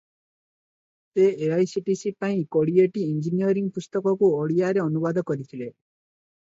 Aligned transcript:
ସେ 1.17 1.25
ଏଆଇସିଟିଇ 1.49 2.13
ପାଇଁ 2.25 2.41
କୋଡ଼ିଏଟି 2.57 3.05
ଇଞ୍ଜିନିୟରିଂ 3.11 3.71
ପୁସ୍ତକକୁ 3.79 4.35
ଓଡ଼ିଆରେ 4.43 4.87
ଅନୁବାଦ 4.91 5.29
କରିଥିଲେ। 5.33 5.75